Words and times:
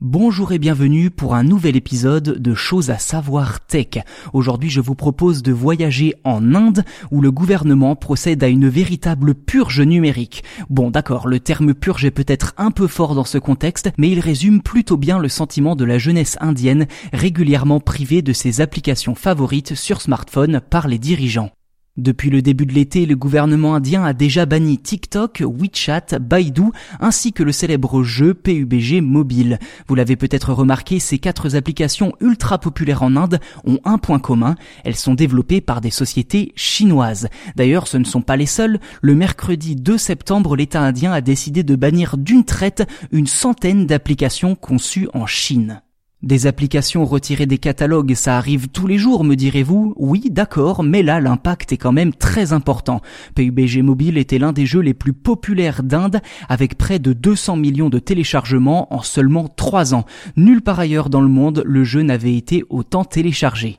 Bonjour 0.00 0.52
et 0.52 0.60
bienvenue 0.60 1.10
pour 1.10 1.34
un 1.34 1.42
nouvel 1.42 1.74
épisode 1.74 2.22
de 2.22 2.54
Choses 2.54 2.90
à 2.90 2.98
savoir 2.98 3.58
tech. 3.66 4.04
Aujourd'hui 4.32 4.70
je 4.70 4.80
vous 4.80 4.94
propose 4.94 5.42
de 5.42 5.50
voyager 5.50 6.14
en 6.22 6.54
Inde 6.54 6.84
où 7.10 7.20
le 7.20 7.32
gouvernement 7.32 7.96
procède 7.96 8.44
à 8.44 8.46
une 8.46 8.68
véritable 8.68 9.34
purge 9.34 9.80
numérique. 9.80 10.44
Bon 10.70 10.92
d'accord, 10.92 11.26
le 11.26 11.40
terme 11.40 11.74
purge 11.74 12.04
est 12.04 12.12
peut-être 12.12 12.54
un 12.58 12.70
peu 12.70 12.86
fort 12.86 13.16
dans 13.16 13.24
ce 13.24 13.38
contexte, 13.38 13.90
mais 13.98 14.08
il 14.08 14.20
résume 14.20 14.62
plutôt 14.62 14.96
bien 14.96 15.18
le 15.18 15.28
sentiment 15.28 15.74
de 15.74 15.84
la 15.84 15.98
jeunesse 15.98 16.36
indienne 16.40 16.86
régulièrement 17.12 17.80
privée 17.80 18.22
de 18.22 18.32
ses 18.32 18.60
applications 18.60 19.16
favorites 19.16 19.74
sur 19.74 20.00
smartphone 20.00 20.60
par 20.60 20.86
les 20.86 21.00
dirigeants. 21.00 21.50
Depuis 21.98 22.30
le 22.30 22.42
début 22.42 22.64
de 22.64 22.72
l'été, 22.72 23.06
le 23.06 23.16
gouvernement 23.16 23.74
indien 23.74 24.04
a 24.04 24.12
déjà 24.12 24.46
banni 24.46 24.78
TikTok, 24.78 25.42
WeChat, 25.44 26.20
Baidu, 26.20 26.70
ainsi 27.00 27.32
que 27.32 27.42
le 27.42 27.50
célèbre 27.50 28.04
jeu 28.04 28.34
PUBG 28.34 29.00
mobile. 29.02 29.58
Vous 29.88 29.96
l'avez 29.96 30.14
peut-être 30.14 30.52
remarqué, 30.52 31.00
ces 31.00 31.18
quatre 31.18 31.56
applications 31.56 32.12
ultra 32.20 32.58
populaires 32.58 33.02
en 33.02 33.16
Inde 33.16 33.40
ont 33.64 33.80
un 33.84 33.98
point 33.98 34.20
commun, 34.20 34.54
elles 34.84 34.94
sont 34.94 35.14
développées 35.14 35.60
par 35.60 35.80
des 35.80 35.90
sociétés 35.90 36.52
chinoises. 36.54 37.28
D'ailleurs, 37.56 37.88
ce 37.88 37.96
ne 37.96 38.04
sont 38.04 38.22
pas 38.22 38.36
les 38.36 38.46
seules. 38.46 38.78
Le 39.02 39.16
mercredi 39.16 39.74
2 39.74 39.98
septembre, 39.98 40.54
l'État 40.54 40.80
indien 40.80 41.10
a 41.10 41.20
décidé 41.20 41.64
de 41.64 41.74
bannir 41.74 42.16
d'une 42.16 42.44
traite 42.44 42.88
une 43.10 43.26
centaine 43.26 43.86
d'applications 43.86 44.54
conçues 44.54 45.08
en 45.14 45.26
Chine. 45.26 45.82
Des 46.24 46.48
applications 46.48 47.04
retirées 47.04 47.46
des 47.46 47.58
catalogues, 47.58 48.14
ça 48.14 48.36
arrive 48.36 48.66
tous 48.66 48.88
les 48.88 48.98
jours, 48.98 49.22
me 49.22 49.36
direz-vous 49.36 49.94
Oui, 49.96 50.30
d'accord, 50.30 50.82
mais 50.82 51.04
là 51.04 51.20
l'impact 51.20 51.72
est 51.72 51.76
quand 51.76 51.92
même 51.92 52.12
très 52.12 52.52
important. 52.52 53.00
PUBG 53.36 53.82
Mobile 53.82 54.18
était 54.18 54.40
l'un 54.40 54.52
des 54.52 54.66
jeux 54.66 54.80
les 54.80 54.94
plus 54.94 55.12
populaires 55.12 55.84
d'Inde, 55.84 56.20
avec 56.48 56.76
près 56.76 56.98
de 56.98 57.12
200 57.12 57.54
millions 57.56 57.88
de 57.88 58.00
téléchargements 58.00 58.92
en 58.92 59.02
seulement 59.02 59.46
3 59.46 59.94
ans. 59.94 60.06
Nulle 60.36 60.60
part 60.60 60.80
ailleurs 60.80 61.08
dans 61.08 61.20
le 61.20 61.28
monde, 61.28 61.62
le 61.64 61.84
jeu 61.84 62.02
n'avait 62.02 62.34
été 62.34 62.64
autant 62.68 63.04
téléchargé. 63.04 63.78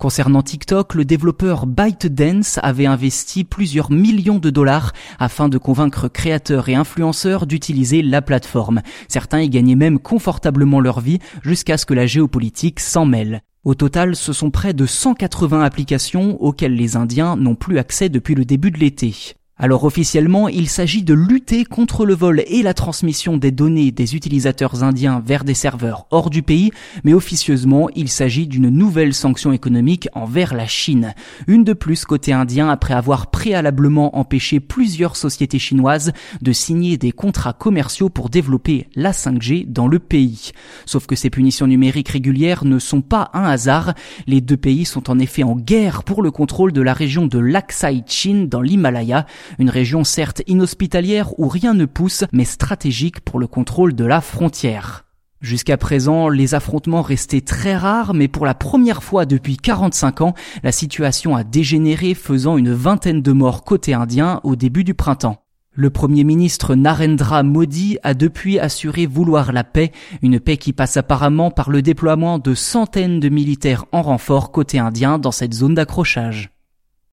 Concernant 0.00 0.40
TikTok, 0.40 0.94
le 0.94 1.04
développeur 1.04 1.66
ByteDance 1.66 2.58
avait 2.62 2.86
investi 2.86 3.44
plusieurs 3.44 3.90
millions 3.90 4.38
de 4.38 4.48
dollars 4.48 4.94
afin 5.18 5.50
de 5.50 5.58
convaincre 5.58 6.08
créateurs 6.08 6.70
et 6.70 6.74
influenceurs 6.74 7.46
d'utiliser 7.46 8.00
la 8.00 8.22
plateforme. 8.22 8.80
Certains 9.08 9.42
y 9.42 9.50
gagnaient 9.50 9.74
même 9.74 9.98
confortablement 9.98 10.80
leur 10.80 11.00
vie 11.00 11.18
jusqu'à 11.42 11.76
ce 11.76 11.84
que 11.84 11.92
la 11.92 12.06
géopolitique 12.06 12.80
s'en 12.80 13.04
mêle. 13.04 13.42
Au 13.62 13.74
total, 13.74 14.16
ce 14.16 14.32
sont 14.32 14.50
près 14.50 14.72
de 14.72 14.86
180 14.86 15.60
applications 15.60 16.42
auxquelles 16.42 16.76
les 16.76 16.96
Indiens 16.96 17.36
n'ont 17.36 17.54
plus 17.54 17.76
accès 17.76 18.08
depuis 18.08 18.34
le 18.34 18.46
début 18.46 18.70
de 18.70 18.78
l'été. 18.78 19.34
Alors 19.62 19.84
officiellement, 19.84 20.48
il 20.48 20.70
s'agit 20.70 21.02
de 21.02 21.12
lutter 21.12 21.66
contre 21.66 22.06
le 22.06 22.14
vol 22.14 22.42
et 22.46 22.62
la 22.62 22.72
transmission 22.72 23.36
des 23.36 23.50
données 23.50 23.90
des 23.90 24.16
utilisateurs 24.16 24.82
indiens 24.82 25.22
vers 25.22 25.44
des 25.44 25.52
serveurs 25.52 26.06
hors 26.10 26.30
du 26.30 26.42
pays, 26.42 26.70
mais 27.04 27.12
officieusement, 27.12 27.90
il 27.94 28.08
s'agit 28.08 28.46
d'une 28.46 28.70
nouvelle 28.70 29.12
sanction 29.12 29.52
économique 29.52 30.08
envers 30.14 30.54
la 30.54 30.66
Chine. 30.66 31.12
Une 31.46 31.62
de 31.62 31.74
plus 31.74 32.06
côté 32.06 32.32
indien 32.32 32.70
après 32.70 32.94
avoir 32.94 33.26
préalablement 33.26 34.16
empêché 34.18 34.60
plusieurs 34.60 35.14
sociétés 35.14 35.58
chinoises 35.58 36.12
de 36.40 36.52
signer 36.52 36.96
des 36.96 37.12
contrats 37.12 37.52
commerciaux 37.52 38.08
pour 38.08 38.30
développer 38.30 38.88
la 38.94 39.12
5G 39.12 39.70
dans 39.70 39.88
le 39.88 39.98
pays. 39.98 40.52
Sauf 40.86 41.06
que 41.06 41.16
ces 41.16 41.28
punitions 41.28 41.66
numériques 41.66 42.08
régulières 42.08 42.64
ne 42.64 42.78
sont 42.78 43.02
pas 43.02 43.28
un 43.34 43.44
hasard. 43.44 43.92
Les 44.26 44.40
deux 44.40 44.56
pays 44.56 44.86
sont 44.86 45.10
en 45.10 45.18
effet 45.18 45.42
en 45.42 45.56
guerre 45.56 46.02
pour 46.02 46.22
le 46.22 46.30
contrôle 46.30 46.72
de 46.72 46.80
la 46.80 46.94
région 46.94 47.26
de 47.26 47.38
Laksai 47.38 48.04
Chin 48.06 48.46
dans 48.48 48.62
l'Himalaya 48.62 49.26
une 49.58 49.70
région 49.70 50.04
certes 50.04 50.42
inhospitalière 50.46 51.38
où 51.38 51.48
rien 51.48 51.74
ne 51.74 51.84
pousse, 51.84 52.24
mais 52.32 52.44
stratégique 52.44 53.20
pour 53.20 53.38
le 53.38 53.46
contrôle 53.46 53.94
de 53.94 54.04
la 54.04 54.20
frontière. 54.20 55.04
Jusqu'à 55.40 55.78
présent, 55.78 56.28
les 56.28 56.54
affrontements 56.54 57.00
restaient 57.00 57.40
très 57.40 57.74
rares, 57.74 58.12
mais 58.12 58.28
pour 58.28 58.44
la 58.44 58.52
première 58.52 59.02
fois 59.02 59.24
depuis 59.24 59.56
45 59.56 60.20
ans, 60.20 60.34
la 60.62 60.70
situation 60.70 61.34
a 61.34 61.44
dégénéré, 61.44 62.12
faisant 62.12 62.58
une 62.58 62.72
vingtaine 62.72 63.22
de 63.22 63.32
morts 63.32 63.64
côté 63.64 63.94
indien 63.94 64.40
au 64.44 64.54
début 64.54 64.84
du 64.84 64.92
printemps. 64.92 65.42
Le 65.72 65.88
Premier 65.88 66.24
ministre 66.24 66.74
Narendra 66.74 67.42
Modi 67.42 67.96
a 68.02 68.12
depuis 68.12 68.58
assuré 68.58 69.06
vouloir 69.06 69.52
la 69.52 69.64
paix, 69.64 69.92
une 70.20 70.40
paix 70.40 70.58
qui 70.58 70.74
passe 70.74 70.98
apparemment 70.98 71.50
par 71.50 71.70
le 71.70 71.80
déploiement 71.80 72.38
de 72.38 72.54
centaines 72.54 73.18
de 73.18 73.30
militaires 73.30 73.86
en 73.92 74.02
renfort 74.02 74.52
côté 74.52 74.78
indien 74.78 75.18
dans 75.18 75.32
cette 75.32 75.54
zone 75.54 75.74
d'accrochage. 75.74 76.50